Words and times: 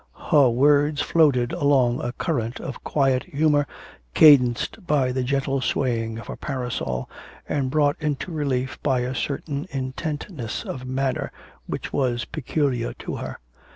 Her 0.31 0.49
words 0.49 0.99
floated 1.03 1.53
along 1.53 2.01
a 2.01 2.11
current 2.13 2.59
of 2.59 2.83
quiet 2.83 3.23
humour 3.25 3.67
cadenced 4.15 4.87
by 4.87 5.11
the 5.11 5.21
gentle 5.21 5.61
swaying 5.61 6.17
of 6.17 6.25
her 6.25 6.35
parasol, 6.35 7.07
and 7.47 7.69
brought 7.69 7.97
into 7.99 8.31
relief 8.31 8.81
by 8.81 9.01
a 9.01 9.13
certain 9.13 9.67
intentness 9.69 10.63
of 10.63 10.87
manner 10.87 11.31
which 11.67 11.93
was 11.93 12.25
peculiar 12.25 12.93
to 12.95 13.17
her. 13.17 13.37